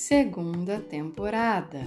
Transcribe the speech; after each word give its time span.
Segunda 0.00 0.78
temporada. 0.78 1.80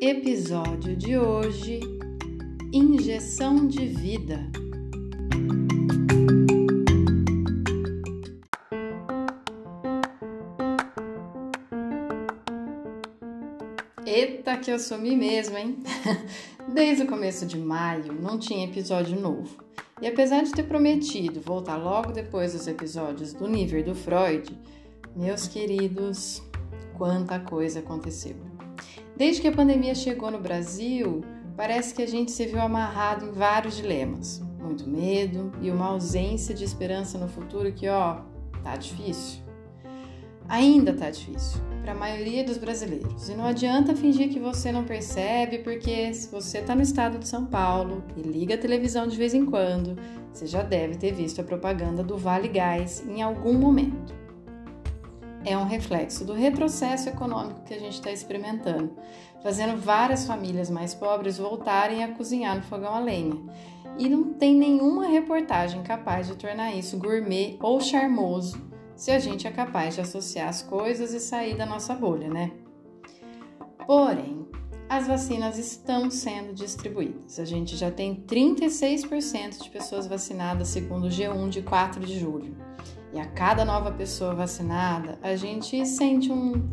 Episódio 0.00 0.96
de 0.96 1.16
hoje: 1.16 1.78
Injeção 2.72 3.68
de 3.68 3.86
vida. 3.86 4.50
Eita, 14.04 14.56
que 14.56 14.72
eu 14.72 14.80
sumi 14.80 15.14
mesmo, 15.14 15.56
hein? 15.56 15.78
Desde 16.68 17.04
o 17.04 17.06
começo 17.06 17.46
de 17.46 17.56
maio 17.56 18.12
não 18.12 18.38
tinha 18.38 18.66
episódio 18.66 19.18
novo. 19.18 19.64
E 20.00 20.06
apesar 20.06 20.42
de 20.42 20.50
ter 20.50 20.64
prometido 20.64 21.40
voltar 21.40 21.76
logo 21.76 22.10
depois 22.10 22.54
dos 22.54 22.66
episódios 22.66 23.32
do 23.32 23.46
nível 23.46 23.84
do 23.84 23.94
Freud, 23.94 24.58
meus 25.14 25.46
queridos, 25.46 26.42
quanta 26.98 27.38
coisa 27.38 27.78
aconteceu. 27.78 28.36
Desde 29.16 29.40
que 29.40 29.48
a 29.48 29.52
pandemia 29.52 29.94
chegou 29.94 30.28
no 30.30 30.40
Brasil, 30.40 31.24
parece 31.56 31.94
que 31.94 32.02
a 32.02 32.08
gente 32.08 32.32
se 32.32 32.44
viu 32.46 32.60
amarrado 32.60 33.26
em 33.26 33.32
vários 33.32 33.76
dilemas. 33.76 34.42
Muito 34.60 34.88
medo 34.88 35.52
e 35.62 35.70
uma 35.70 35.86
ausência 35.86 36.52
de 36.52 36.64
esperança 36.64 37.16
no 37.16 37.28
futuro 37.28 37.72
que, 37.72 37.88
ó, 37.88 38.22
tá 38.64 38.76
difícil. 38.76 39.40
Ainda 40.48 40.92
tá 40.92 41.10
difícil 41.10 41.65
para 41.86 41.94
a 41.94 41.98
maioria 41.98 42.42
dos 42.42 42.58
brasileiros. 42.58 43.28
E 43.28 43.34
não 43.36 43.44
adianta 43.44 43.94
fingir 43.94 44.28
que 44.28 44.40
você 44.40 44.72
não 44.72 44.82
percebe, 44.82 45.58
porque 45.58 46.12
se 46.12 46.28
você 46.28 46.58
está 46.58 46.74
no 46.74 46.82
estado 46.82 47.16
de 47.16 47.28
São 47.28 47.46
Paulo 47.46 48.02
e 48.16 48.22
liga 48.22 48.56
a 48.56 48.58
televisão 48.58 49.06
de 49.06 49.16
vez 49.16 49.32
em 49.34 49.46
quando, 49.46 49.96
você 50.32 50.48
já 50.48 50.64
deve 50.64 50.96
ter 50.96 51.12
visto 51.12 51.40
a 51.40 51.44
propaganda 51.44 52.02
do 52.02 52.18
Vale 52.18 52.48
Gás 52.48 53.06
em 53.06 53.22
algum 53.22 53.54
momento 53.54 54.16
é 55.44 55.56
um 55.56 55.62
reflexo 55.62 56.24
do 56.24 56.32
retrocesso 56.32 57.08
econômico 57.08 57.62
que 57.62 57.72
a 57.72 57.78
gente 57.78 57.92
está 57.92 58.10
experimentando, 58.10 58.90
fazendo 59.40 59.80
várias 59.80 60.26
famílias 60.26 60.68
mais 60.68 60.92
pobres 60.92 61.38
voltarem 61.38 62.02
a 62.02 62.08
cozinhar 62.08 62.56
no 62.56 62.62
fogão 62.62 62.96
a 62.96 62.98
lenha. 62.98 63.40
E 63.96 64.08
não 64.08 64.32
tem 64.32 64.56
nenhuma 64.56 65.06
reportagem 65.06 65.84
capaz 65.84 66.26
de 66.26 66.34
tornar 66.34 66.74
isso 66.74 66.98
gourmet 66.98 67.56
ou 67.60 67.80
charmoso 67.80 68.60
se 68.96 69.10
a 69.10 69.18
gente 69.18 69.46
é 69.46 69.50
capaz 69.50 69.94
de 69.94 70.00
associar 70.00 70.48
as 70.48 70.62
coisas 70.62 71.12
e 71.12 71.20
sair 71.20 71.56
da 71.56 71.66
nossa 71.66 71.94
bolha, 71.94 72.28
né? 72.28 72.50
Porém, 73.86 74.48
as 74.88 75.06
vacinas 75.06 75.58
estão 75.58 76.10
sendo 76.10 76.54
distribuídas. 76.54 77.38
A 77.38 77.44
gente 77.44 77.76
já 77.76 77.90
tem 77.90 78.24
36% 78.26 79.62
de 79.62 79.70
pessoas 79.70 80.06
vacinadas, 80.06 80.68
segundo 80.68 81.06
o 81.06 81.10
G1 81.10 81.48
de 81.50 81.62
4 81.62 82.04
de 82.04 82.18
julho. 82.18 82.56
E 83.12 83.20
a 83.20 83.26
cada 83.26 83.64
nova 83.64 83.92
pessoa 83.92 84.34
vacinada, 84.34 85.18
a 85.22 85.36
gente 85.36 85.84
sente 85.86 86.32
um 86.32 86.68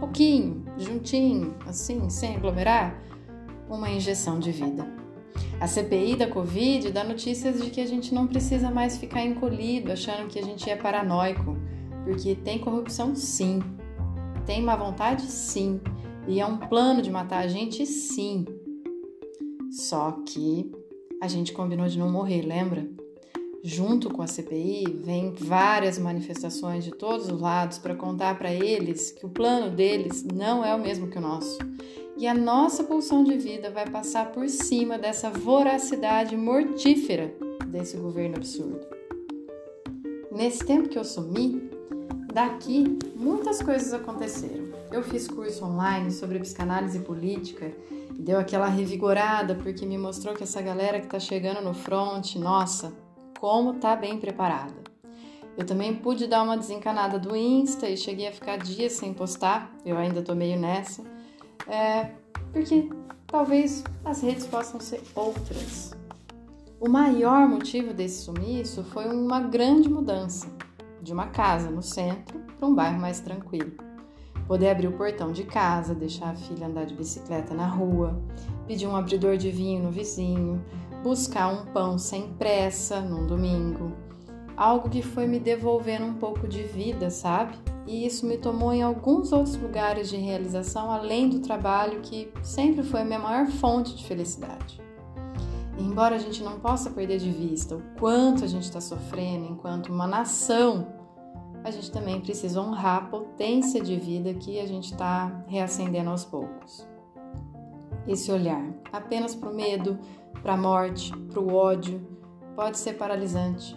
pouquinho, 0.00 0.64
juntinho, 0.76 1.56
assim, 1.66 2.10
sem 2.10 2.36
aglomerar, 2.36 3.00
uma 3.68 3.90
injeção 3.90 4.38
de 4.38 4.50
vida. 4.50 4.86
A 5.60 5.66
CPI 5.66 6.16
da 6.16 6.28
Covid 6.28 6.90
dá 6.90 7.04
notícias 7.04 7.62
de 7.62 7.70
que 7.70 7.80
a 7.80 7.86
gente 7.86 8.14
não 8.14 8.26
precisa 8.26 8.70
mais 8.70 8.96
ficar 8.96 9.22
encolhido, 9.22 9.92
achando 9.92 10.28
que 10.28 10.38
a 10.38 10.42
gente 10.42 10.70
é 10.70 10.76
paranoico, 10.76 11.56
porque 12.08 12.34
tem 12.34 12.58
corrupção 12.58 13.14
sim, 13.14 13.62
tem 14.46 14.62
má 14.62 14.74
vontade 14.74 15.24
sim, 15.24 15.78
e 16.26 16.40
é 16.40 16.46
um 16.46 16.56
plano 16.56 17.02
de 17.02 17.10
matar 17.10 17.44
a 17.44 17.46
gente 17.46 17.84
sim. 17.84 18.46
Só 19.70 20.12
que 20.26 20.72
a 21.20 21.28
gente 21.28 21.52
combinou 21.52 21.86
de 21.86 21.98
não 21.98 22.10
morrer, 22.10 22.40
lembra? 22.40 22.88
Junto 23.62 24.08
com 24.08 24.22
a 24.22 24.26
CPI, 24.26 24.86
vem 25.04 25.34
várias 25.34 25.98
manifestações 25.98 26.82
de 26.82 26.92
todos 26.92 27.28
os 27.28 27.38
lados 27.38 27.76
para 27.76 27.94
contar 27.94 28.38
para 28.38 28.54
eles 28.54 29.10
que 29.10 29.26
o 29.26 29.30
plano 29.30 29.76
deles 29.76 30.24
não 30.24 30.64
é 30.64 30.74
o 30.74 30.80
mesmo 30.80 31.08
que 31.08 31.18
o 31.18 31.20
nosso. 31.20 31.58
E 32.16 32.26
a 32.26 32.32
nossa 32.32 32.84
pulsão 32.84 33.22
de 33.22 33.36
vida 33.36 33.70
vai 33.70 33.86
passar 33.86 34.32
por 34.32 34.48
cima 34.48 34.96
dessa 34.96 35.28
voracidade 35.28 36.34
mortífera 36.38 37.34
desse 37.66 37.98
governo 37.98 38.36
absurdo. 38.36 38.80
Nesse 40.32 40.64
tempo 40.64 40.88
que 40.88 40.98
eu 40.98 41.04
sumi, 41.04 41.67
daqui 42.38 42.96
muitas 43.16 43.60
coisas 43.60 43.92
aconteceram. 43.92 44.68
Eu 44.92 45.02
fiz 45.02 45.26
curso 45.26 45.64
online 45.64 46.12
sobre 46.12 46.38
psicanálise 46.38 47.00
política 47.00 47.72
e 48.16 48.22
deu 48.22 48.38
aquela 48.38 48.68
revigorada 48.68 49.56
porque 49.56 49.84
me 49.84 49.98
mostrou 49.98 50.36
que 50.36 50.44
essa 50.44 50.62
galera 50.62 51.00
que 51.00 51.06
está 51.06 51.18
chegando 51.18 51.60
no 51.60 51.74
front, 51.74 52.36
nossa, 52.36 52.92
como 53.40 53.74
tá 53.74 53.96
bem 53.96 54.20
preparada. 54.20 54.76
Eu 55.56 55.66
também 55.66 55.96
pude 55.96 56.28
dar 56.28 56.44
uma 56.44 56.56
desencanada 56.56 57.18
do 57.18 57.34
Insta 57.34 57.88
e 57.88 57.96
cheguei 57.96 58.28
a 58.28 58.32
ficar 58.32 58.56
dias 58.56 58.92
sem 58.92 59.12
postar, 59.12 59.74
eu 59.84 59.96
ainda 59.98 60.22
tô 60.22 60.32
meio 60.32 60.56
nessa, 60.56 61.02
é, 61.66 62.12
porque 62.52 62.88
talvez 63.26 63.82
as 64.04 64.22
redes 64.22 64.46
possam 64.46 64.78
ser 64.78 65.02
outras. 65.12 65.92
O 66.78 66.88
maior 66.88 67.48
motivo 67.48 67.92
desse 67.92 68.22
sumiço 68.22 68.84
foi 68.84 69.08
uma 69.08 69.40
grande 69.40 69.88
mudança 69.88 70.46
de 71.08 71.14
uma 71.14 71.26
casa 71.26 71.70
no 71.70 71.82
centro 71.82 72.38
para 72.58 72.68
um 72.68 72.74
bairro 72.74 73.00
mais 73.00 73.18
tranquilo. 73.18 73.72
Poder 74.46 74.68
abrir 74.68 74.88
o 74.88 74.92
portão 74.92 75.32
de 75.32 75.42
casa, 75.42 75.94
deixar 75.94 76.30
a 76.30 76.36
filha 76.36 76.66
andar 76.66 76.84
de 76.84 76.94
bicicleta 76.94 77.54
na 77.54 77.66
rua, 77.66 78.22
pedir 78.66 78.86
um 78.86 78.94
abridor 78.94 79.36
de 79.38 79.50
vinho 79.50 79.82
no 79.82 79.90
vizinho, 79.90 80.62
buscar 81.02 81.48
um 81.48 81.64
pão 81.66 81.98
sem 81.98 82.34
pressa 82.34 83.00
num 83.00 83.26
domingo. 83.26 83.92
Algo 84.54 84.90
que 84.90 85.02
foi 85.02 85.26
me 85.26 85.40
devolvendo 85.40 86.04
um 86.04 86.14
pouco 86.14 86.46
de 86.46 86.62
vida, 86.62 87.10
sabe? 87.10 87.56
E 87.86 88.04
isso 88.04 88.26
me 88.26 88.36
tomou 88.36 88.72
em 88.72 88.82
alguns 88.82 89.32
outros 89.32 89.56
lugares 89.56 90.10
de 90.10 90.16
realização, 90.16 90.90
além 90.90 91.30
do 91.30 91.40
trabalho, 91.40 92.00
que 92.02 92.30
sempre 92.42 92.82
foi 92.82 93.00
a 93.00 93.04
minha 93.04 93.18
maior 93.18 93.46
fonte 93.46 93.96
de 93.96 94.04
felicidade. 94.04 94.78
E 95.78 95.82
embora 95.82 96.16
a 96.16 96.18
gente 96.18 96.42
não 96.42 96.58
possa 96.58 96.90
perder 96.90 97.18
de 97.18 97.30
vista 97.30 97.76
o 97.76 97.82
quanto 97.98 98.44
a 98.44 98.48
gente 98.48 98.64
está 98.64 98.80
sofrendo 98.80 99.46
enquanto 99.46 99.92
uma 99.92 100.06
nação, 100.08 100.97
a 101.68 101.70
gente 101.70 101.90
também 101.90 102.20
precisa 102.20 102.60
honrar 102.60 102.96
a 102.96 103.06
potência 103.06 103.80
de 103.80 103.96
vida 103.96 104.34
que 104.34 104.58
a 104.58 104.66
gente 104.66 104.92
está 104.92 105.44
reacendendo 105.46 106.10
aos 106.10 106.24
poucos. 106.24 106.86
Esse 108.06 108.32
olhar 108.32 108.64
apenas 108.92 109.34
para 109.34 109.50
o 109.50 109.54
medo, 109.54 109.98
para 110.42 110.54
a 110.54 110.56
morte, 110.56 111.14
para 111.16 111.40
o 111.40 111.54
ódio, 111.54 112.00
pode 112.56 112.78
ser 112.78 112.94
paralisante. 112.94 113.76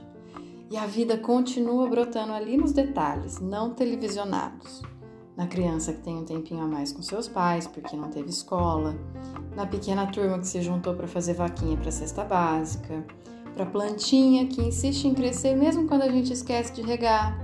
E 0.70 0.78
a 0.78 0.86
vida 0.86 1.18
continua 1.18 1.88
brotando 1.88 2.32
ali 2.32 2.56
nos 2.56 2.72
detalhes, 2.72 3.42
não 3.42 3.74
televisionados. 3.74 4.82
Na 5.36 5.48
criança 5.48 5.92
que 5.92 6.02
tem 6.02 6.16
um 6.16 6.24
tempinho 6.24 6.64
a 6.64 6.68
mais 6.68 6.94
com 6.94 7.02
seus 7.02 7.28
pais 7.28 7.68
porque 7.68 7.96
não 7.96 8.10
teve 8.10 8.30
escola, 8.30 8.96
na 9.56 9.66
pequena 9.66 10.08
turma 10.08 10.40
que 10.40 10.48
se 10.48 10.62
juntou 10.62 10.94
para 10.94 11.08
fazer 11.08 11.34
vaquinha 11.34 11.76
para 11.76 11.92
cesta 11.92 12.24
básica, 12.24 13.06
para 13.54 13.66
plantinha 13.66 14.48
que 14.48 14.62
insiste 14.62 15.06
em 15.06 15.14
crescer 15.14 15.56
mesmo 15.56 15.88
quando 15.88 16.04
a 16.04 16.10
gente 16.10 16.32
esquece 16.32 16.74
de 16.74 16.82
regar, 16.82 17.38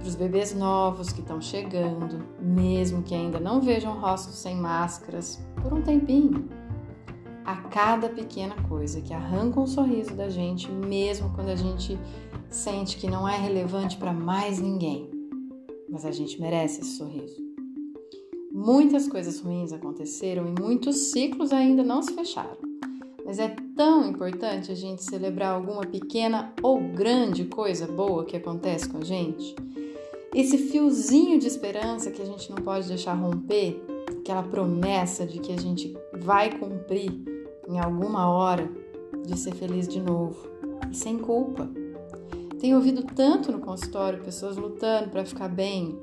para 0.00 0.08
os 0.08 0.14
bebês 0.14 0.54
novos 0.54 1.12
que 1.12 1.20
estão 1.20 1.40
chegando, 1.40 2.24
mesmo 2.40 3.02
que 3.02 3.14
ainda 3.14 3.38
não 3.38 3.60
vejam 3.60 4.00
rostos 4.00 4.36
sem 4.36 4.56
máscaras 4.56 5.38
por 5.62 5.74
um 5.74 5.82
tempinho 5.82 6.48
a 7.44 7.56
cada 7.56 8.08
pequena 8.08 8.54
coisa 8.68 9.00
que 9.00 9.12
arranca 9.12 9.60
um 9.60 9.66
sorriso 9.66 10.14
da 10.14 10.28
gente, 10.28 10.70
mesmo 10.70 11.30
quando 11.34 11.48
a 11.48 11.56
gente 11.56 11.98
sente 12.48 12.96
que 12.96 13.10
não 13.10 13.28
é 13.28 13.36
relevante 13.36 13.96
para 13.96 14.12
mais 14.12 14.58
ninguém. 14.58 15.10
Mas 15.88 16.04
a 16.04 16.12
gente 16.12 16.40
merece 16.40 16.80
esse 16.80 16.96
sorriso. 16.96 17.36
Muitas 18.52 19.08
coisas 19.08 19.40
ruins 19.40 19.72
aconteceram 19.72 20.46
e 20.46 20.60
muitos 20.60 21.10
ciclos 21.10 21.52
ainda 21.52 21.82
não 21.82 22.02
se 22.02 22.14
fecharam. 22.14 22.56
Mas 23.24 23.38
é 23.38 23.54
tão 23.76 24.08
importante 24.08 24.72
a 24.72 24.74
gente 24.74 25.02
celebrar 25.02 25.54
alguma 25.54 25.82
pequena 25.82 26.54
ou 26.62 26.80
grande 26.80 27.44
coisa 27.44 27.86
boa 27.86 28.24
que 28.24 28.36
acontece 28.36 28.88
com 28.88 28.98
a 28.98 29.04
gente. 29.04 29.54
Esse 30.32 30.58
fiozinho 30.58 31.40
de 31.40 31.46
esperança 31.48 32.10
que 32.10 32.22
a 32.22 32.24
gente 32.24 32.50
não 32.50 32.58
pode 32.58 32.86
deixar 32.86 33.14
romper 33.14 33.84
aquela 34.20 34.44
promessa 34.44 35.26
de 35.26 35.40
que 35.40 35.52
a 35.52 35.58
gente 35.58 35.96
vai 36.20 36.56
cumprir 36.56 37.10
em 37.68 37.80
alguma 37.80 38.30
hora 38.30 38.70
de 39.26 39.36
ser 39.36 39.54
feliz 39.54 39.88
de 39.88 40.00
novo 40.00 40.48
e 40.90 40.94
sem 40.94 41.18
culpa. 41.18 41.68
Tenho 42.60 42.76
ouvido 42.76 43.02
tanto 43.02 43.50
no 43.50 43.58
consultório 43.58 44.22
pessoas 44.22 44.56
lutando 44.56 45.10
para 45.10 45.24
ficar 45.24 45.48
bem, 45.48 45.98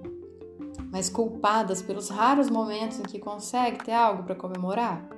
mas 0.92 1.10
culpadas 1.10 1.82
pelos 1.82 2.10
raros 2.10 2.50
momentos 2.50 3.00
em 3.00 3.04
que 3.04 3.20
consegue 3.20 3.84
ter 3.86 3.94
algo 3.94 4.24
para 4.24 4.36
comemorar. 4.36 5.17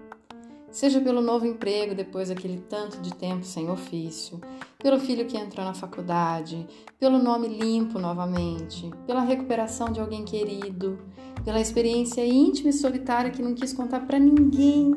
Seja 0.71 1.01
pelo 1.01 1.21
novo 1.21 1.47
emprego 1.47 1.95
depois 1.95 2.29
daquele 2.29 2.59
tanto 2.69 3.01
de 3.01 3.13
tempo 3.13 3.43
sem 3.43 3.69
ofício, 3.69 4.39
pelo 4.77 4.99
filho 4.99 5.25
que 5.25 5.37
entrou 5.37 5.65
na 5.65 5.73
faculdade, 5.73 6.67
pelo 6.99 7.17
nome 7.17 7.47
limpo 7.47 7.97
novamente, 7.97 8.89
pela 9.07 9.21
recuperação 9.21 9.91
de 9.91 9.99
alguém 9.99 10.23
querido, 10.23 10.99
pela 11.43 11.59
experiência 11.59 12.25
íntima 12.25 12.69
e 12.69 12.73
solitária 12.73 13.31
que 13.31 13.41
não 13.41 13.55
quis 13.55 13.73
contar 13.73 14.01
para 14.01 14.19
ninguém. 14.19 14.93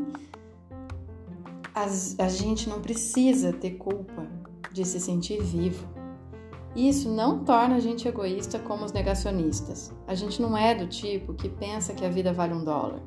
As, 1.75 2.19
a 2.19 2.29
gente 2.29 2.69
não 2.69 2.83
precisa 2.83 3.53
ter 3.53 3.73
culpa 3.73 4.27
de 4.71 4.85
se 4.85 5.01
sentir 5.01 5.41
vivo. 5.41 5.89
Isso 6.77 7.11
não 7.11 7.45
torna 7.45 7.77
a 7.77 7.81
gente 7.81 8.07
egoísta 8.09 8.59
como 8.59 8.85
os 8.85 8.93
negacionistas. 8.93 9.93
A 10.07 10.15
gente 10.15 10.41
não 10.41 10.57
é 10.57 10.75
do 10.75 10.87
tipo 10.87 11.35
que 11.35 11.49
pensa 11.49 11.95
que 11.95 12.05
a 12.05 12.09
vida 12.09 12.33
vale 12.33 12.55
um 12.55 12.65
dólar. 12.65 13.03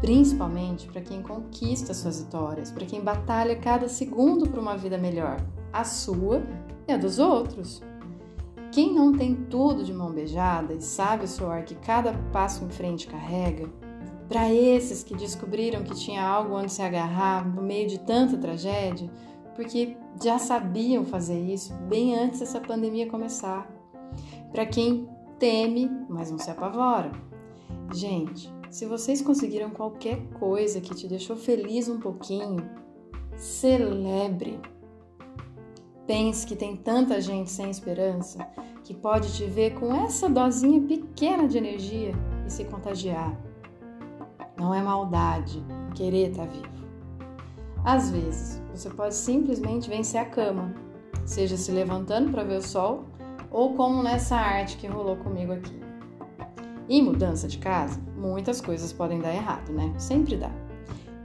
Principalmente 0.00 0.86
para 0.86 1.00
quem 1.00 1.22
conquista 1.22 1.94
suas 1.94 2.20
vitórias, 2.22 2.70
para 2.70 2.86
quem 2.86 3.00
batalha 3.00 3.56
cada 3.56 3.88
segundo 3.88 4.48
por 4.48 4.58
uma 4.58 4.76
vida 4.76 4.98
melhor, 4.98 5.40
a 5.72 5.84
sua 5.84 6.42
e 6.86 6.92
a 6.92 6.96
dos 6.96 7.18
outros. 7.18 7.82
Quem 8.70 8.92
não 8.92 9.12
tem 9.12 9.34
tudo 9.34 9.82
de 9.82 9.92
mão 9.92 10.12
beijada 10.12 10.74
e 10.74 10.82
sabe 10.82 11.24
o 11.24 11.28
suor 11.28 11.62
que 11.62 11.74
cada 11.76 12.12
passo 12.32 12.64
em 12.64 12.68
frente 12.68 13.06
carrega, 13.06 13.68
para 14.28 14.52
esses 14.52 15.02
que 15.02 15.14
descobriram 15.14 15.82
que 15.82 15.94
tinha 15.94 16.22
algo 16.22 16.56
onde 16.56 16.72
se 16.72 16.82
agarrar 16.82 17.48
no 17.48 17.62
meio 17.62 17.88
de 17.88 17.98
tanta 18.00 18.36
tragédia, 18.36 19.10
porque 19.54 19.96
já 20.22 20.38
sabiam 20.38 21.04
fazer 21.04 21.40
isso 21.40 21.72
bem 21.88 22.14
antes 22.14 22.40
dessa 22.40 22.60
pandemia 22.60 23.08
começar. 23.08 23.66
Para 24.50 24.66
quem 24.66 25.08
teme, 25.38 25.90
mas 26.08 26.30
não 26.30 26.38
se 26.38 26.50
apavora. 26.50 27.12
Gente, 27.92 28.52
se 28.76 28.84
vocês 28.84 29.22
conseguiram 29.22 29.70
qualquer 29.70 30.22
coisa 30.38 30.82
que 30.82 30.94
te 30.94 31.08
deixou 31.08 31.34
feliz 31.34 31.88
um 31.88 31.98
pouquinho, 31.98 32.58
celebre. 33.34 34.60
Pense 36.06 36.46
que 36.46 36.54
tem 36.54 36.76
tanta 36.76 37.18
gente 37.18 37.50
sem 37.50 37.70
esperança 37.70 38.46
que 38.84 38.92
pode 38.92 39.34
te 39.34 39.46
ver 39.46 39.72
com 39.76 39.94
essa 39.94 40.28
dosinha 40.28 40.78
pequena 40.82 41.48
de 41.48 41.56
energia 41.56 42.12
e 42.46 42.52
se 42.52 42.66
contagiar. 42.66 43.34
Não 44.58 44.74
é 44.74 44.82
maldade 44.82 45.64
querer 45.94 46.28
estar 46.28 46.46
tá 46.46 46.52
vivo. 46.52 46.86
Às 47.82 48.10
vezes, 48.10 48.62
você 48.74 48.90
pode 48.90 49.14
simplesmente 49.14 49.88
vencer 49.88 50.20
a 50.20 50.26
cama, 50.26 50.74
seja 51.24 51.56
se 51.56 51.72
levantando 51.72 52.30
para 52.30 52.44
ver 52.44 52.58
o 52.58 52.62
sol 52.62 53.06
ou 53.50 53.72
como 53.72 54.02
nessa 54.02 54.36
arte 54.36 54.76
que 54.76 54.86
rolou 54.86 55.16
comigo 55.16 55.54
aqui. 55.54 55.85
Em 56.88 57.02
mudança 57.02 57.48
de 57.48 57.58
casa, 57.58 58.00
muitas 58.16 58.60
coisas 58.60 58.92
podem 58.92 59.18
dar 59.18 59.34
errado, 59.34 59.72
né? 59.72 59.92
Sempre 59.98 60.36
dá. 60.36 60.50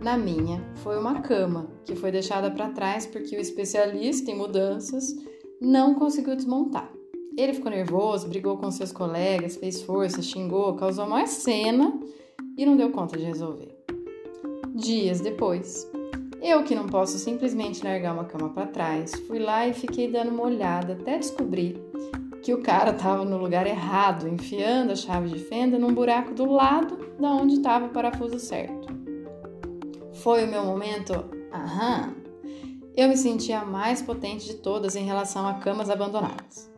Na 0.01 0.17
minha, 0.17 0.59
foi 0.77 0.97
uma 0.97 1.21
cama 1.21 1.67
que 1.85 1.95
foi 1.95 2.11
deixada 2.11 2.49
para 2.49 2.69
trás 2.69 3.05
porque 3.05 3.37
o 3.37 3.39
especialista 3.39 4.31
em 4.31 4.35
mudanças 4.35 5.15
não 5.61 5.93
conseguiu 5.93 6.35
desmontar. 6.35 6.91
Ele 7.37 7.53
ficou 7.53 7.69
nervoso, 7.69 8.27
brigou 8.27 8.57
com 8.57 8.71
seus 8.71 8.91
colegas, 8.91 9.55
fez 9.55 9.83
força, 9.83 10.21
xingou, 10.21 10.75
causou 10.75 11.07
mais 11.07 11.29
cena 11.29 11.99
e 12.57 12.65
não 12.65 12.75
deu 12.75 12.89
conta 12.89 13.15
de 13.15 13.23
resolver. 13.23 13.77
Dias 14.73 15.21
depois, 15.21 15.87
eu 16.41 16.63
que 16.63 16.73
não 16.73 16.87
posso 16.87 17.19
simplesmente 17.19 17.83
largar 17.83 18.15
uma 18.15 18.25
cama 18.25 18.49
para 18.49 18.65
trás, 18.65 19.13
fui 19.27 19.37
lá 19.37 19.67
e 19.67 19.73
fiquei 19.73 20.11
dando 20.11 20.31
uma 20.31 20.43
olhada 20.43 20.93
até 20.93 21.19
descobrir 21.19 21.79
que 22.41 22.53
o 22.53 22.61
cara 22.61 22.91
estava 22.91 23.23
no 23.23 23.37
lugar 23.37 23.67
errado, 23.67 24.27
enfiando 24.27 24.91
a 24.91 24.95
chave 24.95 25.29
de 25.29 25.39
fenda 25.39 25.77
num 25.77 25.93
buraco 25.93 26.33
do 26.33 26.45
lado 26.45 26.97
da 27.19 27.29
onde 27.29 27.55
estava 27.55 27.85
o 27.85 27.89
parafuso 27.89 28.39
certo. 28.39 28.87
Foi 30.13 30.43
o 30.43 30.47
meu 30.47 30.65
momento, 30.65 31.13
aham. 31.53 32.15
Eu 32.95 33.07
me 33.07 33.15
senti 33.15 33.53
a 33.53 33.63
mais 33.63 34.01
potente 34.01 34.45
de 34.45 34.55
todas 34.55 34.95
em 34.95 35.05
relação 35.05 35.47
a 35.47 35.55
camas 35.55 35.89
abandonadas. 35.89 36.69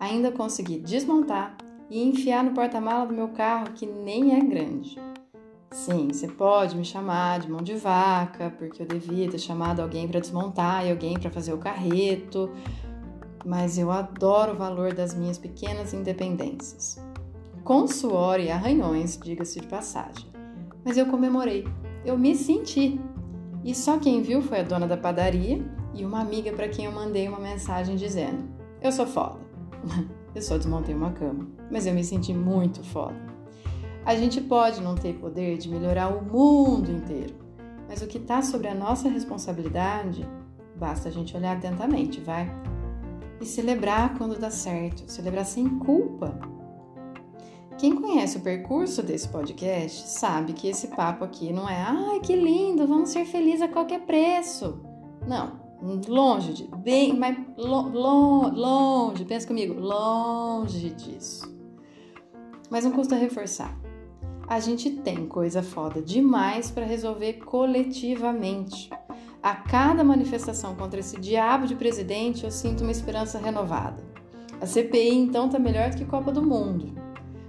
Ainda 0.00 0.32
consegui 0.32 0.78
desmontar 0.78 1.56
e 1.90 2.02
enfiar 2.02 2.44
no 2.44 2.52
porta-mala 2.52 3.06
do 3.06 3.14
meu 3.14 3.28
carro, 3.28 3.72
que 3.74 3.86
nem 3.86 4.36
é 4.36 4.40
grande. 4.40 4.98
Sim, 5.70 6.08
você 6.08 6.26
pode 6.26 6.76
me 6.76 6.84
chamar 6.84 7.40
de 7.40 7.50
mão 7.50 7.60
de 7.60 7.74
vaca, 7.74 8.50
porque 8.58 8.82
eu 8.82 8.86
devia 8.86 9.30
ter 9.30 9.38
chamado 9.38 9.80
alguém 9.80 10.08
para 10.08 10.20
desmontar 10.20 10.86
e 10.86 10.90
alguém 10.90 11.18
para 11.18 11.30
fazer 11.30 11.52
o 11.52 11.58
carreto, 11.58 12.50
mas 13.44 13.78
eu 13.78 13.90
adoro 13.90 14.52
o 14.52 14.56
valor 14.56 14.92
das 14.92 15.14
minhas 15.14 15.38
pequenas 15.38 15.92
independências. 15.92 16.98
Com 17.64 17.86
suor 17.86 18.40
e 18.40 18.50
arranhões, 18.50 19.18
diga-se 19.22 19.60
de 19.60 19.66
passagem. 19.66 20.26
Mas 20.84 20.96
eu 20.96 21.06
comemorei, 21.06 21.66
eu 22.04 22.16
me 22.16 22.34
senti. 22.34 23.00
E 23.64 23.74
só 23.74 23.98
quem 23.98 24.22
viu 24.22 24.40
foi 24.40 24.60
a 24.60 24.62
dona 24.62 24.86
da 24.86 24.96
padaria 24.96 25.62
e 25.92 26.04
uma 26.04 26.20
amiga 26.20 26.52
para 26.52 26.68
quem 26.68 26.86
eu 26.86 26.92
mandei 26.92 27.28
uma 27.28 27.40
mensagem 27.40 27.96
dizendo: 27.96 28.44
Eu 28.80 28.92
sou 28.92 29.06
foda. 29.06 29.38
eu 30.34 30.40
só 30.40 30.56
desmontei 30.56 30.94
uma 30.94 31.12
cama, 31.12 31.46
mas 31.70 31.86
eu 31.86 31.94
me 31.94 32.04
senti 32.04 32.32
muito 32.32 32.82
foda. 32.82 33.16
A 34.04 34.14
gente 34.14 34.40
pode 34.40 34.80
não 34.80 34.94
ter 34.94 35.14
poder 35.14 35.58
de 35.58 35.68
melhorar 35.68 36.08
o 36.08 36.24
mundo 36.24 36.90
inteiro, 36.90 37.34
mas 37.88 38.00
o 38.00 38.06
que 38.06 38.18
está 38.18 38.40
sobre 38.40 38.68
a 38.68 38.74
nossa 38.74 39.08
responsabilidade, 39.08 40.26
basta 40.76 41.08
a 41.08 41.12
gente 41.12 41.36
olhar 41.36 41.56
atentamente, 41.56 42.20
vai? 42.20 42.50
E 43.40 43.46
celebrar 43.46 44.16
quando 44.18 44.38
dá 44.38 44.50
certo, 44.50 45.10
celebrar 45.10 45.44
sem 45.44 45.78
culpa. 45.78 46.38
Quem 47.78 47.94
conhece 47.94 48.38
o 48.38 48.40
percurso 48.40 49.02
desse 49.02 49.28
podcast 49.28 50.08
sabe 50.08 50.52
que 50.52 50.66
esse 50.68 50.88
papo 50.88 51.24
aqui 51.24 51.52
não 51.52 51.68
é 51.68 51.80
ai 51.80 52.20
que 52.20 52.34
lindo, 52.34 52.88
vamos 52.88 53.10
ser 53.10 53.24
felizes 53.24 53.62
a 53.62 53.68
qualquer 53.68 54.00
preço. 54.00 54.80
Não, 55.26 55.60
longe 56.08 56.52
de, 56.52 56.64
bem, 56.78 57.16
mas 57.16 57.36
lo, 57.56 57.82
lo, 57.88 58.48
longe, 58.48 59.24
pensa 59.24 59.46
comigo, 59.46 59.80
longe 59.80 60.90
disso. 60.90 61.56
Mas 62.68 62.84
não 62.84 62.90
custa 62.90 63.14
reforçar 63.14 63.78
a 64.48 64.58
gente 64.60 64.88
tem 64.90 65.26
coisa 65.26 65.62
foda 65.62 66.00
demais 66.00 66.70
para 66.70 66.86
resolver 66.86 67.34
coletivamente. 67.34 68.88
A 69.42 69.54
cada 69.54 70.02
manifestação 70.02 70.74
contra 70.74 71.00
esse 71.00 71.18
diabo 71.18 71.66
de 71.66 71.74
presidente, 71.74 72.44
eu 72.44 72.50
sinto 72.50 72.82
uma 72.82 72.90
esperança 72.90 73.38
renovada. 73.38 74.02
A 74.60 74.66
CPI 74.66 75.14
então 75.14 75.48
tá 75.48 75.58
melhor 75.58 75.90
do 75.90 75.96
que 75.96 76.04
Copa 76.04 76.32
do 76.32 76.42
Mundo. 76.42 76.92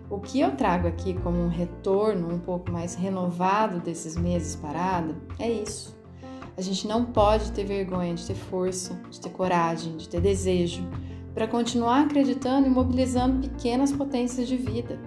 O 0.10 0.20
que 0.20 0.40
eu 0.40 0.56
trago 0.56 0.88
aqui 0.88 1.14
como 1.16 1.40
um 1.40 1.50
retorno 1.50 2.34
um 2.34 2.40
pouco 2.40 2.72
mais 2.72 2.96
renovado 2.96 3.80
desses 3.80 4.16
meses 4.16 4.56
parada 4.56 5.16
é 5.38 5.50
isso. 5.50 5.98
A 6.58 6.62
gente 6.62 6.88
não 6.88 7.06
pode 7.06 7.52
ter 7.52 7.64
vergonha 7.64 8.14
de 8.14 8.26
ter 8.26 8.36
força, 8.36 9.00
de 9.10 9.20
ter 9.20 9.30
coragem, 9.30 9.98
de 9.98 10.10
ter 10.10 10.20
desejo, 10.20 10.88
para 11.34 11.48
continuar 11.48 12.02
acreditando 12.02 12.68
e 12.68 12.70
mobilizando 12.70 13.48
pequenas 13.48 13.92
potências 13.92 14.48
de 14.48 14.58
vida 14.58 15.00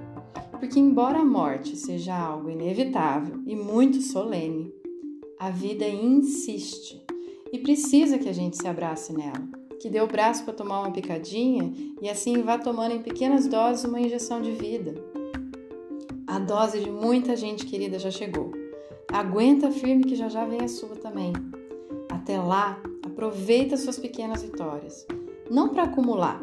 porque, 0.62 0.78
embora 0.78 1.18
a 1.18 1.24
morte 1.24 1.74
seja 1.74 2.16
algo 2.16 2.48
inevitável 2.48 3.42
e 3.44 3.56
muito 3.56 4.00
solene, 4.00 4.72
a 5.42 5.50
vida 5.50 5.84
insiste 5.88 7.04
e 7.52 7.58
precisa 7.58 8.16
que 8.16 8.28
a 8.28 8.32
gente 8.32 8.56
se 8.56 8.68
abrace 8.68 9.12
nela, 9.12 9.42
que 9.80 9.90
dê 9.90 10.00
o 10.00 10.06
braço 10.06 10.44
para 10.44 10.54
tomar 10.54 10.82
uma 10.82 10.92
picadinha 10.92 11.72
e 12.00 12.08
assim 12.08 12.42
vá 12.42 12.58
tomando 12.58 12.94
em 12.94 13.02
pequenas 13.02 13.48
doses 13.48 13.84
uma 13.84 14.00
injeção 14.00 14.40
de 14.40 14.52
vida. 14.52 14.94
A 16.28 16.38
dose 16.38 16.78
de 16.78 16.88
muita 16.88 17.34
gente 17.34 17.66
querida 17.66 17.98
já 17.98 18.08
chegou. 18.08 18.52
Aguenta 19.12 19.72
firme 19.72 20.04
que 20.04 20.14
já 20.14 20.28
já 20.28 20.44
vem 20.44 20.60
a 20.60 20.68
sua 20.68 20.94
também. 20.94 21.32
Até 22.08 22.38
lá, 22.38 22.80
aproveita 23.04 23.76
suas 23.76 23.98
pequenas 23.98 24.44
vitórias, 24.44 25.04
não 25.50 25.70
para 25.70 25.82
acumular, 25.82 26.40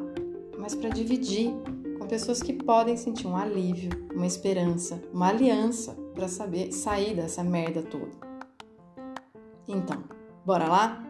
mas 0.58 0.76
para 0.76 0.90
dividir 0.90 1.54
pessoas 2.10 2.42
que 2.42 2.52
podem 2.52 2.98
sentir 2.98 3.28
um 3.28 3.38
alívio, 3.38 3.92
uma 4.14 4.26
esperança, 4.26 5.00
uma 5.14 5.30
aliança 5.30 5.96
para 6.16 6.28
saber 6.28 6.74
sair 6.74 7.16
dessa 7.16 7.44
merda 7.44 7.84
toda. 7.84 8.29
Então, 9.72 10.04
bora 10.46 10.68
lá? 10.68 11.04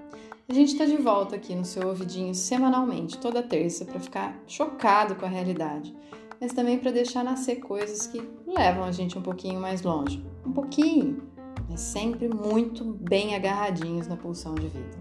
A 0.49 0.53
gente 0.53 0.73
está 0.73 0.83
de 0.83 0.97
volta 0.97 1.35
aqui 1.35 1.55
no 1.55 1.63
seu 1.63 1.87
ouvidinho 1.87 2.35
semanalmente, 2.35 3.17
toda 3.17 3.41
terça, 3.41 3.85
para 3.85 3.99
ficar 3.99 4.37
chocado 4.47 5.15
com 5.15 5.25
a 5.25 5.29
realidade, 5.29 5.95
mas 6.41 6.53
também 6.53 6.77
para 6.77 6.91
deixar 6.91 7.23
nascer 7.23 7.57
coisas 7.57 8.07
que 8.07 8.21
levam 8.45 8.83
a 8.83 8.91
gente 8.91 9.17
um 9.17 9.21
pouquinho 9.21 9.61
mais 9.61 9.81
longe. 9.81 10.25
Um 10.45 10.51
pouquinho, 10.51 11.21
mas 11.69 11.79
sempre 11.79 12.27
muito 12.27 12.83
bem 12.83 13.35
agarradinhos 13.35 14.07
na 14.07 14.17
pulsão 14.17 14.55
de 14.55 14.67
vida. 14.67 14.97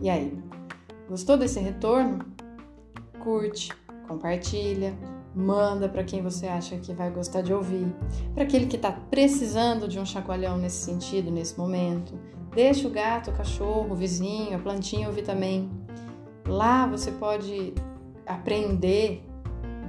E 0.00 0.08
aí, 0.08 0.38
gostou 1.08 1.36
desse 1.36 1.58
retorno? 1.58 2.20
Curte, 3.18 3.72
compartilha, 4.06 4.96
Manda 5.38 5.88
para 5.88 6.02
quem 6.02 6.20
você 6.20 6.48
acha 6.48 6.76
que 6.78 6.92
vai 6.92 7.10
gostar 7.10 7.42
de 7.42 7.54
ouvir, 7.54 7.86
para 8.34 8.42
aquele 8.42 8.66
que 8.66 8.74
está 8.74 8.90
precisando 8.90 9.86
de 9.86 9.96
um 9.96 10.04
chacoalhão 10.04 10.58
nesse 10.58 10.84
sentido, 10.84 11.30
nesse 11.30 11.56
momento. 11.56 12.12
Deixa 12.52 12.88
o 12.88 12.90
gato, 12.90 13.30
o 13.30 13.32
cachorro, 13.32 13.92
o 13.92 13.94
vizinho, 13.94 14.56
a 14.56 14.58
plantinha 14.58 15.06
ouvir 15.06 15.22
também. 15.22 15.70
Lá 16.44 16.88
você 16.88 17.12
pode 17.12 17.72
aprender 18.26 19.24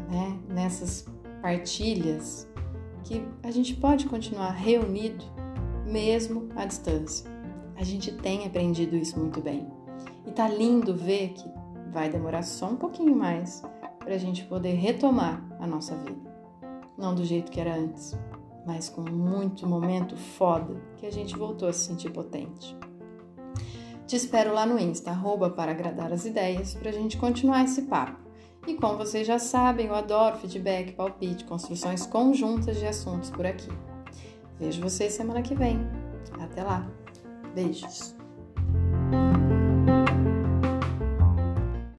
né, 0.08 0.38
nessas 0.48 1.08
partilhas 1.42 2.48
que 3.04 3.26
a 3.42 3.50
gente 3.50 3.74
pode 3.74 4.06
continuar 4.06 4.52
reunido 4.52 5.26
mesmo 5.84 6.48
à 6.56 6.64
distância. 6.64 7.28
A 7.76 7.84
gente 7.84 8.12
tem 8.12 8.46
aprendido 8.46 8.96
isso 8.96 9.18
muito 9.18 9.42
bem. 9.42 9.68
E 10.28 10.32
tá 10.32 10.48
lindo 10.48 10.96
ver 10.96 11.30
que 11.30 11.50
vai 11.92 12.08
demorar 12.08 12.44
só 12.44 12.68
um 12.68 12.76
pouquinho 12.76 13.16
mais 13.16 13.64
para 14.10 14.16
a 14.16 14.20
gente 14.20 14.44
poder 14.46 14.74
retomar 14.74 15.40
a 15.60 15.68
nossa 15.68 15.96
vida. 15.96 16.36
Não 16.98 17.14
do 17.14 17.24
jeito 17.24 17.52
que 17.52 17.62
era 17.62 17.76
antes, 17.76 18.18
mas 18.66 18.90
com 18.90 19.02
muito 19.02 19.68
momento 19.68 20.18
foda 20.18 20.82
que 20.98 21.06
a 21.06 21.12
gente 21.12 21.38
voltou 21.38 21.70
a 21.70 21.74
se 21.74 21.82
sentir 21.82 22.10
potente. 22.10 22.76
Te 24.08 24.16
espero 24.16 24.52
lá 24.52 24.66
no 24.66 24.80
Insta, 24.80 25.12
arroba 25.12 25.52
para 25.52 25.74
agradar 25.74 26.12
as 26.12 26.26
ideias, 26.26 26.74
para 26.74 26.90
a 26.90 26.92
gente 26.92 27.18
continuar 27.18 27.66
esse 27.66 27.84
papo. 27.84 28.18
E 28.66 28.74
como 28.74 28.98
vocês 28.98 29.28
já 29.28 29.38
sabem, 29.38 29.86
eu 29.86 29.94
adoro 29.94 30.38
feedback, 30.38 30.94
palpite, 30.94 31.46
construções 31.46 32.08
conjuntas 32.08 32.80
de 32.80 32.88
assuntos 32.88 33.30
por 33.30 33.46
aqui. 33.46 33.70
Vejo 34.60 34.82
vocês 34.82 35.14
semana 35.14 35.44
que 35.44 35.54
vem. 35.54 35.80
Até 36.42 36.64
lá. 36.64 36.90
Beijos. 37.54 38.19